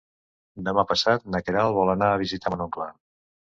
Demà 0.69 0.85
passat 0.91 1.27
na 1.35 1.43
Queralt 1.45 1.79
vol 1.81 1.93
anar 1.97 2.09
a 2.15 2.19
visitar 2.25 2.55
mon 2.57 2.67
oncle. 2.69 2.91